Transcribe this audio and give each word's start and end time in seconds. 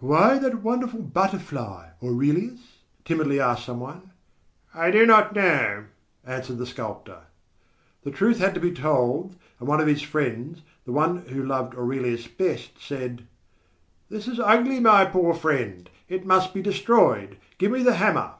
"Why 0.00 0.38
that 0.38 0.62
wonderful 0.62 1.02
butterfly, 1.02 1.90
Aurelius?" 2.02 2.78
timidly 3.04 3.38
asked 3.38 3.66
some 3.66 3.80
one. 3.80 4.12
"I 4.72 4.90
do 4.90 5.04
not 5.04 5.34
know," 5.34 5.84
answered 6.24 6.56
the 6.56 6.64
sculptor. 6.64 7.24
The 8.02 8.10
truth 8.10 8.38
had 8.38 8.54
to 8.54 8.60
be 8.60 8.72
told, 8.72 9.36
and 9.60 9.68
one 9.68 9.82
of 9.82 9.86
his 9.86 10.00
friends, 10.00 10.62
the 10.86 10.92
one 10.92 11.26
who 11.26 11.44
loved 11.44 11.74
Aurelius 11.76 12.26
best, 12.26 12.80
said: 12.80 13.26
"This 14.08 14.26
is 14.26 14.40
ugly, 14.40 14.80
my 14.80 15.04
poor 15.04 15.34
friend. 15.34 15.90
It 16.08 16.24
must 16.24 16.54
be 16.54 16.62
destroyed. 16.62 17.36
Give 17.58 17.70
me 17.70 17.82
the 17.82 17.96
hammer." 17.96 18.32